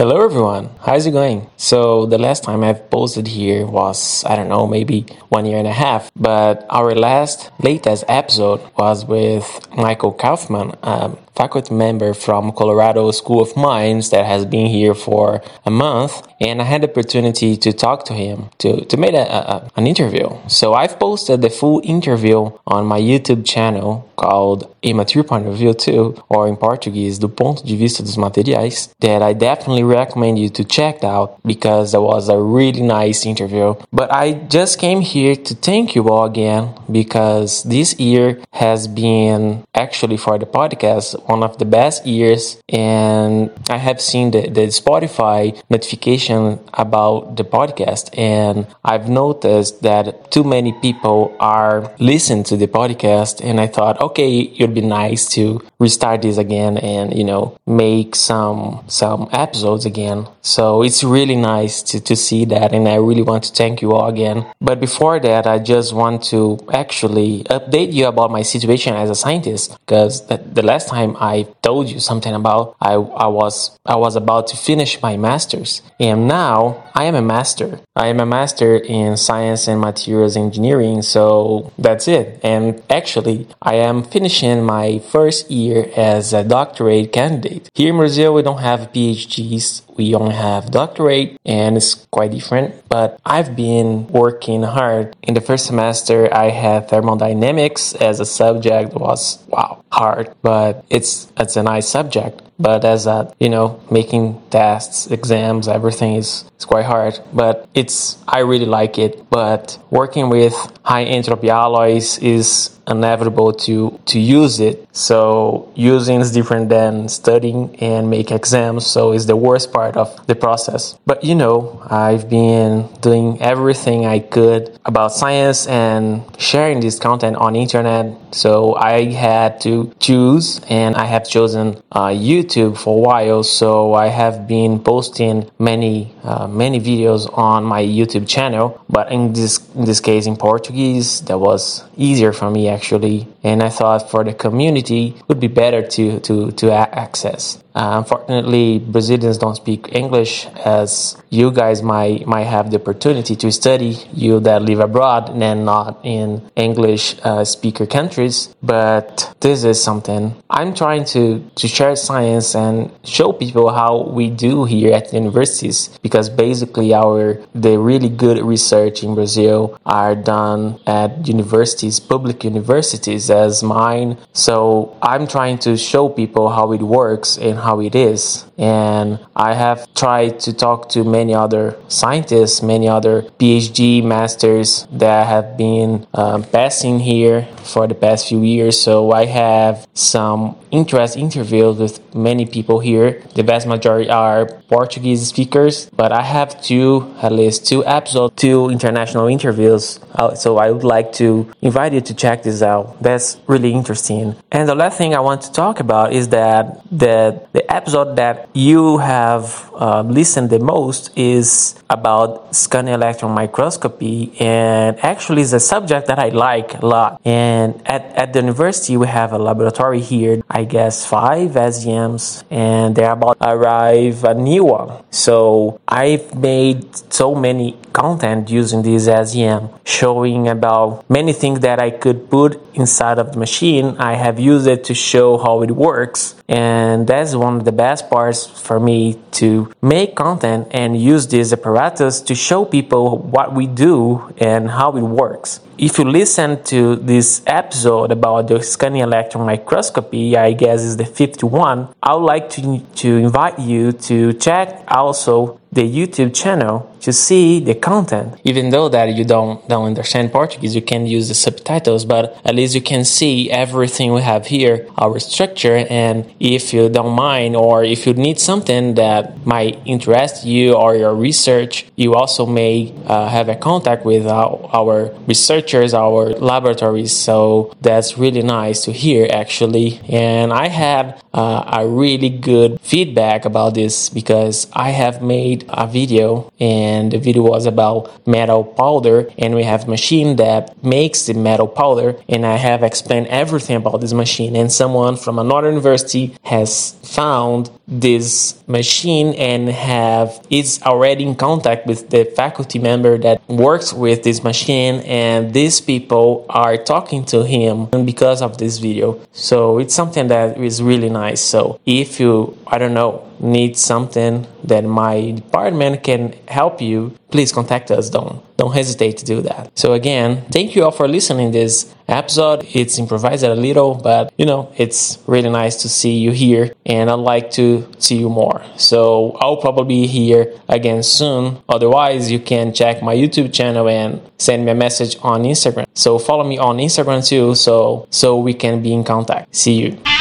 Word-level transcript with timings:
Hello 0.00 0.24
everyone, 0.24 0.70
how's 0.80 1.04
it 1.04 1.10
going? 1.10 1.46
So 1.58 2.06
the 2.06 2.16
last 2.16 2.42
time 2.42 2.64
I've 2.64 2.88
posted 2.88 3.26
here 3.26 3.66
was, 3.66 4.24
I 4.24 4.34
don't 4.34 4.48
know, 4.48 4.66
maybe 4.66 5.04
one 5.28 5.44
year 5.44 5.58
and 5.58 5.66
a 5.66 5.74
half, 5.74 6.10
but 6.16 6.64
our 6.70 6.94
last 6.94 7.50
latest 7.58 8.04
episode 8.08 8.62
was 8.78 9.04
with 9.04 9.44
Michael 9.76 10.12
Kaufman, 10.12 10.72
um, 10.82 11.18
faculty 11.34 11.74
member 11.74 12.12
from 12.14 12.52
Colorado 12.52 13.10
School 13.10 13.40
of 13.42 13.56
Mines 13.56 14.10
that 14.10 14.24
has 14.26 14.44
been 14.44 14.66
here 14.66 14.94
for 14.94 15.42
a 15.64 15.70
month, 15.70 16.26
and 16.40 16.60
I 16.60 16.64
had 16.64 16.82
the 16.82 16.90
opportunity 16.90 17.56
to 17.58 17.72
talk 17.72 18.04
to 18.06 18.14
him 18.14 18.48
to 18.58 18.84
to 18.90 18.96
make 18.96 19.14
a, 19.14 19.26
a, 19.54 19.70
an 19.76 19.86
interview. 19.86 20.28
So 20.48 20.74
I've 20.74 20.98
posted 20.98 21.40
the 21.42 21.50
full 21.60 21.80
interview 21.84 22.50
on 22.66 22.86
my 22.86 23.00
YouTube 23.00 23.42
channel 23.46 24.10
called 24.16 24.60
A 24.82 24.92
Material 24.92 25.26
Point 25.28 25.46
of 25.46 25.56
View 25.56 25.72
too, 25.72 26.22
or 26.28 26.48
in 26.48 26.56
Portuguese, 26.56 27.18
do 27.18 27.28
ponto 27.28 27.62
de 27.64 27.76
vista 27.76 28.02
dos 28.02 28.16
materiais, 28.16 28.90
that 29.00 29.22
I 29.22 29.32
definitely 29.32 29.84
recommend 29.90 30.38
you 30.38 30.48
to 30.50 30.64
check 30.64 31.04
out 31.04 31.40
because 31.44 31.92
that 31.92 32.00
was 32.00 32.28
a 32.28 32.38
really 32.38 32.82
nice 32.82 33.26
interview. 33.26 33.74
But 33.92 34.12
I 34.12 34.32
just 34.32 34.78
came 34.78 35.00
here 35.00 35.36
to 35.36 35.54
thank 35.54 35.94
you 35.94 36.08
all 36.08 36.24
again 36.24 36.74
because 36.90 37.62
this 37.64 37.98
year 37.98 38.40
has 38.52 38.88
been 38.88 39.64
actually 39.74 40.16
for 40.16 40.38
the 40.38 40.46
podcast 40.46 41.28
one 41.28 41.42
of 41.42 41.58
the 41.58 41.64
best 41.64 42.06
years. 42.06 42.62
And 42.68 43.50
I 43.68 43.78
have 43.78 44.00
seen 44.00 44.30
the, 44.30 44.48
the 44.48 44.66
Spotify 44.68 45.60
notification 45.70 46.60
about 46.74 47.36
the 47.36 47.44
podcast. 47.44 48.16
And 48.16 48.66
I've 48.84 49.08
noticed 49.08 49.82
that 49.82 50.30
too 50.30 50.44
many 50.44 50.72
people 50.72 51.36
are 51.40 51.92
listening 51.98 52.44
to 52.44 52.56
the 52.56 52.66
podcast. 52.66 53.40
And 53.42 53.60
I 53.60 53.66
thought 53.66 54.00
okay 54.00 54.40
it 54.40 54.60
would 54.60 54.74
be 54.74 54.80
nice 54.80 55.28
to 55.30 55.60
restart 55.78 56.22
this 56.22 56.36
again 56.36 56.76
and 56.78 57.16
you 57.16 57.24
know 57.24 57.56
make 57.66 58.14
some 58.14 58.84
some 58.86 59.28
episodes 59.32 59.79
again. 59.84 60.26
So 60.42 60.82
it's 60.82 61.04
really 61.04 61.36
nice 61.36 61.82
to, 61.82 62.00
to 62.00 62.16
see 62.16 62.44
that 62.46 62.72
and 62.72 62.88
I 62.88 62.96
really 62.96 63.22
want 63.22 63.44
to 63.44 63.52
thank 63.52 63.82
you 63.82 63.92
all 63.92 64.08
again. 64.08 64.46
But 64.60 64.80
before 64.80 65.20
that 65.20 65.46
I 65.46 65.58
just 65.58 65.92
want 65.92 66.22
to 66.24 66.58
actually 66.72 67.44
update 67.44 67.92
you 67.92 68.06
about 68.06 68.30
my 68.30 68.42
situation 68.42 68.94
as 68.94 69.10
a 69.10 69.14
scientist 69.14 69.76
because 69.80 70.26
the, 70.26 70.38
the 70.38 70.62
last 70.62 70.88
time 70.88 71.16
I 71.18 71.46
told 71.62 71.88
you 71.90 72.00
something 72.00 72.34
about 72.34 72.76
I, 72.80 72.94
I 72.94 73.26
was 73.26 73.78
I 73.84 73.96
was 73.96 74.16
about 74.16 74.46
to 74.48 74.56
finish 74.56 75.00
my 75.02 75.16
masters. 75.16 75.82
And 75.98 76.28
now 76.28 76.84
I 76.94 77.04
am 77.04 77.14
a 77.14 77.22
master. 77.22 77.80
I 77.96 78.06
am 78.08 78.20
a 78.20 78.26
master 78.26 78.76
in 78.76 79.16
science 79.16 79.68
and 79.68 79.80
materials 79.80 80.36
engineering 80.36 81.02
so 81.02 81.72
that's 81.78 82.08
it. 82.08 82.40
And 82.42 82.82
actually 82.88 83.48
I 83.62 83.74
am 83.74 84.02
finishing 84.02 84.64
my 84.64 84.98
first 84.98 85.50
year 85.50 85.90
as 85.96 86.32
a 86.32 86.44
doctorate 86.44 87.12
candidate. 87.12 87.68
Here 87.74 87.90
in 87.90 87.96
Brazil 87.96 88.34
we 88.34 88.42
don't 88.42 88.60
have 88.60 88.92
PhDs 88.92 89.59
we 89.96 90.14
only 90.14 90.34
have 90.34 90.70
doctorate 90.70 91.38
and 91.44 91.76
it's 91.76 92.06
quite 92.10 92.30
different. 92.30 92.68
But 92.88 93.20
i've 93.24 93.54
been 93.56 94.06
working 94.08 94.62
hard. 94.62 95.16
In 95.22 95.34
the 95.34 95.40
first 95.40 95.66
semester 95.66 96.18
i 96.34 96.48
had 96.50 96.88
thermodynamics 96.88 97.94
as 97.94 98.20
a 98.20 98.26
subject. 98.26 98.94
Was 98.94 99.22
wow 99.48 99.84
hard. 99.92 100.26
But 100.42 100.84
it's 100.90 101.12
it's 101.42 101.56
a 101.56 101.62
nice 101.62 101.88
subject. 101.88 102.42
But 102.58 102.84
as 102.84 103.06
a 103.06 103.32
you 103.40 103.48
know 103.48 103.80
making 103.90 104.24
tests 104.50 105.06
exams 105.18 105.68
everything 105.68 106.14
is 106.16 106.44
it's 106.56 106.64
quite 106.64 106.86
hard. 106.94 107.14
But 107.32 107.68
it's 107.74 108.18
i 108.28 108.40
really 108.40 108.70
like 108.80 108.98
it. 108.98 109.12
But 109.30 109.78
working 109.90 110.28
with 110.28 110.54
high 110.84 111.04
entropy 111.04 111.50
alloys 111.50 112.18
is 112.18 112.70
inevitable 112.90 113.52
to 113.52 113.98
to 114.06 114.18
use 114.18 114.60
it. 114.60 114.86
So 114.92 115.72
using 115.74 116.20
is 116.20 116.32
different 116.32 116.68
than 116.68 117.08
studying 117.08 117.76
and 117.76 118.10
make 118.10 118.30
exams 118.30 118.86
so 118.86 119.12
it's 119.12 119.26
the 119.26 119.36
worst 119.36 119.72
part 119.72 119.96
of 119.96 120.26
the 120.26 120.34
process. 120.34 120.98
But 121.06 121.24
you 121.24 121.34
know 121.34 121.80
i've 121.88 122.28
been 122.28 122.88
doing 123.00 123.40
everything 123.40 124.06
i 124.06 124.18
could 124.18 124.78
about 124.84 125.12
science 125.12 125.66
and 125.66 126.22
sharing 126.38 126.80
this 126.80 126.98
content 126.98 127.36
on 127.36 127.56
internet. 127.56 128.16
So 128.34 128.74
i 128.74 129.04
had 129.04 129.60
to 129.62 129.92
choose 130.00 130.60
and 130.68 130.96
i 130.96 131.04
have 131.04 131.28
chosen 131.28 131.80
uh, 131.92 132.08
youtube 132.08 132.76
for 132.76 132.98
a 132.98 133.00
while. 133.00 133.42
So 133.42 133.94
i 133.94 134.08
have 134.08 134.48
been 134.48 134.80
posting 134.80 135.50
many 135.58 136.12
uh, 136.24 136.46
many 136.48 136.80
videos 136.80 137.22
on 137.36 137.64
my 137.64 137.82
youtube 137.82 138.26
channel. 138.28 138.82
But 138.88 139.12
in 139.12 139.32
this 139.32 139.54
in 139.74 139.84
this 139.84 140.00
case 140.00 140.26
in 140.26 140.36
portuguese 140.36 141.20
that 141.22 141.38
was 141.38 141.84
easier 141.96 142.32
for 142.32 142.50
me 142.50 142.68
actually 142.80 143.28
and 143.44 143.62
i 143.62 143.68
thought 143.68 144.10
for 144.10 144.24
the 144.24 144.32
community 144.32 145.02
it 145.08 145.28
would 145.28 145.38
be 145.38 145.48
better 145.48 145.82
to 145.86 146.18
to 146.20 146.50
to 146.52 146.72
access 146.72 147.62
uh, 147.74 147.98
unfortunately, 147.98 148.80
Brazilians 148.80 149.38
don't 149.38 149.54
speak 149.54 149.94
English, 149.94 150.46
as 150.64 151.16
you 151.30 151.52
guys 151.52 151.82
might 151.82 152.26
might 152.26 152.44
have 152.44 152.70
the 152.70 152.80
opportunity 152.80 153.36
to 153.36 153.52
study. 153.52 153.96
You 154.12 154.40
that 154.40 154.62
live 154.62 154.80
abroad 154.80 155.30
and 155.30 155.64
not 155.64 156.00
in 156.02 156.50
English 156.56 157.16
uh, 157.22 157.44
speaker 157.44 157.86
countries. 157.86 158.54
But 158.62 159.34
this 159.40 159.62
is 159.62 159.82
something 159.82 160.34
I'm 160.50 160.74
trying 160.74 161.04
to 161.16 161.48
to 161.54 161.68
share 161.68 161.94
science 161.94 162.56
and 162.56 162.90
show 163.04 163.32
people 163.32 163.70
how 163.70 164.02
we 164.02 164.30
do 164.30 164.64
here 164.64 164.92
at 164.92 165.12
universities. 165.12 165.90
Because 166.02 166.28
basically, 166.28 166.92
our 166.92 167.40
the 167.54 167.78
really 167.78 168.08
good 168.08 168.42
research 168.42 169.04
in 169.04 169.14
Brazil 169.14 169.78
are 169.86 170.16
done 170.16 170.80
at 170.86 171.28
universities, 171.28 172.00
public 172.00 172.42
universities, 172.42 173.30
as 173.30 173.62
mine. 173.62 174.18
So 174.32 174.96
I'm 175.02 175.28
trying 175.28 175.58
to 175.60 175.76
show 175.76 176.08
people 176.08 176.48
how 176.50 176.72
it 176.72 176.82
works 176.82 177.38
and 177.38 177.59
how 177.60 177.80
it 177.80 177.94
is. 177.94 178.44
And 178.58 179.18
I 179.34 179.54
have 179.54 179.92
tried 179.94 180.40
to 180.40 180.52
talk 180.52 180.88
to 180.90 181.04
many 181.04 181.34
other 181.34 181.76
scientists, 181.88 182.62
many 182.62 182.88
other 182.88 183.22
PhD 183.38 184.02
masters 184.02 184.86
that 184.92 185.26
have 185.26 185.56
been 185.56 186.06
um, 186.14 186.42
passing 186.44 187.00
here 187.00 187.48
for 187.64 187.86
the 187.86 187.94
past 187.94 188.28
few 188.28 188.42
years. 188.42 188.80
So 188.80 189.12
I 189.12 189.26
have 189.26 189.86
some 189.94 190.56
interest 190.70 191.16
interviews 191.16 191.78
with 191.78 192.14
many 192.14 192.46
people 192.46 192.80
here. 192.80 193.22
The 193.34 193.42
vast 193.42 193.66
majority 193.66 194.10
are 194.10 194.46
Portuguese 194.68 195.26
speakers, 195.28 195.90
but 195.90 196.12
I 196.12 196.22
have 196.22 196.62
two, 196.62 197.14
at 197.22 197.32
least 197.32 197.66
two 197.66 197.84
episodes, 197.84 198.34
two 198.36 198.68
international 198.70 199.26
interviews. 199.26 200.00
Uh, 200.14 200.34
so 200.34 200.58
I 200.58 200.70
would 200.70 200.84
like 200.84 201.12
to 201.14 201.50
invite 201.62 201.92
you 201.92 202.00
to 202.00 202.14
check 202.14 202.42
this 202.42 202.62
out. 202.62 203.02
That's 203.02 203.38
really 203.46 203.72
interesting. 203.72 204.36
And 204.52 204.68
the 204.68 204.74
last 204.74 204.98
thing 204.98 205.14
I 205.14 205.20
want 205.20 205.42
to 205.42 205.52
talk 205.52 205.80
about 205.80 206.12
is 206.12 206.28
that 206.28 206.82
the 206.90 207.40
the 207.52 207.64
episode 207.72 208.16
that 208.16 208.48
you 208.54 208.98
have 208.98 209.70
uh, 209.74 210.02
listened 210.02 210.50
the 210.50 210.58
most 210.58 211.10
is 211.16 211.74
about 211.88 212.54
scanning 212.54 212.94
electron 212.94 213.32
microscopy, 213.32 214.16
and 214.40 214.98
actually 215.12 215.42
is 215.42 215.52
a 215.52 215.60
subject 215.60 216.06
that 216.08 216.18
I 216.18 216.28
like 216.50 216.68
a 216.82 216.86
lot. 216.86 217.20
And 217.24 217.49
at, 217.86 218.04
at 218.16 218.32
the 218.32 218.40
university, 218.40 218.96
we 218.96 219.06
have 219.06 219.32
a 219.32 219.38
laboratory 219.38 220.00
here, 220.00 220.42
I 220.48 220.64
guess 220.64 221.06
five 221.06 221.50
SEMs, 221.52 222.44
and 222.50 222.94
they're 222.94 223.12
about 223.12 223.40
to 223.40 223.50
arrive 223.50 224.24
a 224.24 224.34
new 224.34 224.64
one. 224.64 225.02
So 225.10 225.80
I've 225.88 226.34
made 226.34 226.94
so 227.12 227.34
many 227.34 227.76
content 227.92 228.50
using 228.50 228.82
this 228.82 229.04
SEM, 229.06 229.68
showing 229.84 230.48
about 230.48 231.08
many 231.08 231.32
things 231.32 231.60
that 231.60 231.78
I 231.78 231.90
could 231.90 232.30
put 232.30 232.60
inside 232.74 233.18
of 233.18 233.32
the 233.32 233.38
machine. 233.38 233.96
I 233.98 234.14
have 234.14 234.38
used 234.38 234.66
it 234.66 234.84
to 234.84 234.94
show 234.94 235.38
how 235.38 235.62
it 235.62 235.72
works, 235.72 236.34
and 236.50 237.06
that's 237.06 237.36
one 237.36 237.58
of 237.58 237.64
the 237.64 237.70
best 237.70 238.10
parts 238.10 238.44
for 238.44 238.80
me 238.80 239.16
to 239.30 239.72
make 239.80 240.16
content 240.16 240.66
and 240.72 241.00
use 241.00 241.28
this 241.28 241.52
apparatus 241.52 242.20
to 242.22 242.34
show 242.34 242.64
people 242.64 243.18
what 243.18 243.54
we 243.54 243.68
do 243.68 244.34
and 244.38 244.68
how 244.68 244.96
it 244.96 245.02
works. 245.02 245.60
If 245.78 245.96
you 245.98 246.04
listen 246.04 246.62
to 246.64 246.96
this 246.96 247.42
episode 247.46 248.10
about 248.10 248.48
the 248.48 248.62
scanning 248.64 249.02
electron 249.02 249.46
microscopy, 249.46 250.36
I 250.36 250.52
guess 250.52 250.82
is 250.82 250.96
the 250.96 251.06
fifth 251.06 251.44
one, 251.44 251.88
I 252.02 252.14
would 252.14 252.24
like 252.24 252.50
to, 252.50 252.80
to 252.80 253.16
invite 253.16 253.60
you 253.60 253.92
to 253.92 254.32
check 254.32 254.82
also 254.88 255.60
the 255.70 255.82
YouTube 255.82 256.34
channel 256.34 256.89
to 257.00 257.12
see 257.12 257.60
the 257.60 257.74
content. 257.74 258.38
Even 258.44 258.70
though 258.70 258.88
that 258.88 259.14
you 259.14 259.24
don't 259.24 259.66
don't 259.68 259.86
understand 259.86 260.32
Portuguese, 260.32 260.74
you 260.74 260.82
can 260.82 261.06
use 261.06 261.28
the 261.28 261.34
subtitles, 261.34 262.04
but 262.04 262.24
at 262.44 262.54
least 262.54 262.74
you 262.74 262.84
can 262.92 263.04
see 263.04 263.50
everything 263.50 264.12
we 264.12 264.22
have 264.22 264.46
here, 264.46 264.86
our 264.98 265.18
structure, 265.18 265.86
and 265.90 266.16
if 266.40 266.72
you 266.74 266.88
don't 266.88 267.14
mind 267.14 267.56
or 267.56 267.84
if 267.84 268.06
you 268.06 268.14
need 268.14 268.38
something 268.38 268.94
that 268.94 269.46
might 269.46 269.80
interest 269.84 270.44
you 270.44 270.74
or 270.74 270.94
your 270.94 271.14
research, 271.14 271.86
you 271.96 272.14
also 272.14 272.46
may 272.46 272.94
uh, 273.06 273.28
have 273.28 273.48
a 273.48 273.56
contact 273.56 274.04
with 274.04 274.26
our, 274.26 274.70
our 274.72 275.12
researchers, 275.26 275.94
our 275.94 276.30
laboratories. 276.30 277.12
So 277.16 277.74
that's 277.80 278.18
really 278.18 278.42
nice 278.42 278.84
to 278.84 278.92
hear 278.92 279.28
actually. 279.30 280.00
And 280.08 280.52
I 280.52 280.68
had 280.68 281.20
uh, 281.32 281.78
a 281.80 281.88
really 281.88 282.28
good 282.28 282.80
feedback 282.80 283.44
about 283.44 283.74
this 283.74 284.08
because 284.08 284.66
I 284.72 284.90
have 284.90 285.22
made 285.22 285.64
a 285.68 285.86
video 285.86 286.52
and 286.58 286.89
and 286.90 287.12
the 287.12 287.18
video 287.18 287.42
was 287.42 287.64
about 287.74 287.98
metal 288.26 288.62
powder 288.82 289.18
and 289.38 289.54
we 289.54 289.64
have 289.72 289.80
machine 289.96 290.36
that 290.36 290.62
makes 290.96 291.18
the 291.26 291.34
metal 291.34 291.68
powder 291.80 292.10
and 292.28 292.40
I 292.54 292.56
have 292.56 292.82
explained 292.82 293.26
everything 293.42 293.76
about 293.76 294.00
this 294.00 294.14
machine 294.24 294.52
and 294.60 294.68
someone 294.82 295.16
from 295.16 295.38
another 295.38 295.68
university 295.68 296.24
has 296.54 296.70
found 297.18 297.70
this 297.86 298.62
machine 298.68 299.28
and 299.34 299.68
have 299.68 300.28
is 300.50 300.80
already 300.82 301.24
in 301.24 301.34
contact 301.34 301.86
with 301.86 302.10
the 302.10 302.24
faculty 302.40 302.78
member 302.78 303.18
that 303.18 303.36
works 303.48 303.92
with 303.92 304.22
this 304.22 304.42
machine 304.44 304.96
and 305.00 305.52
these 305.52 305.80
people 305.80 306.46
are 306.48 306.76
talking 306.76 307.24
to 307.24 307.44
him 307.44 307.86
because 308.12 308.40
of 308.42 308.58
this 308.58 308.78
video. 308.78 309.20
So 309.32 309.78
it's 309.78 309.94
something 309.94 310.28
that 310.28 310.58
is 310.58 310.82
really 310.82 311.10
nice. 311.10 311.40
So 311.40 311.80
if 311.86 312.20
you 312.20 312.56
i 312.66 312.78
don't 312.78 312.94
know 312.94 313.29
need 313.40 313.76
something 313.76 314.46
that 314.64 314.84
my 314.84 315.32
department 315.32 316.02
can 316.02 316.34
help 316.48 316.80
you. 316.80 317.14
Please 317.30 317.52
contact 317.52 317.90
us. 317.90 318.10
Don't 318.10 318.42
don't 318.56 318.74
hesitate 318.74 319.16
to 319.18 319.24
do 319.24 319.40
that. 319.42 319.70
So 319.78 319.94
again 319.94 320.44
thank 320.50 320.76
you 320.76 320.84
all 320.84 320.90
for 320.90 321.08
listening 321.08 321.52
this 321.52 321.94
episode. 322.08 322.66
It's 322.72 322.98
improvised 322.98 323.44
a 323.44 323.54
little 323.54 323.94
but 323.94 324.32
you 324.36 324.44
know 324.44 324.72
it's 324.76 325.18
really 325.26 325.48
nice 325.48 325.76
to 325.82 325.88
see 325.88 326.18
you 326.18 326.32
here 326.32 326.74
and 326.84 327.08
i'd 327.08 327.14
like 327.14 327.52
to 327.52 327.88
see 327.98 328.16
you 328.16 328.28
more. 328.28 328.62
So 328.76 329.36
i'll 329.40 329.56
probably 329.56 330.02
be 330.02 330.06
here 330.06 330.52
again 330.68 331.02
soon. 331.02 331.62
Otherwise 331.68 332.30
you 332.30 332.40
can 332.40 332.74
check 332.74 333.02
my 333.02 333.14
youtube 333.14 333.52
channel 333.52 333.88
and 333.88 334.20
send 334.38 334.64
me 334.64 334.72
a 334.72 334.74
message 334.74 335.16
on 335.22 335.44
instagram. 335.44 335.86
So 335.94 336.18
follow 336.18 336.44
me 336.44 336.58
on 336.58 336.78
instagram 336.78 337.26
too 337.26 337.54
so 337.54 338.06
so 338.10 338.38
we 338.38 338.54
can 338.54 338.82
be 338.82 338.92
in 338.92 339.04
contact. 339.04 339.54
See 339.54 339.74
you 339.74 340.19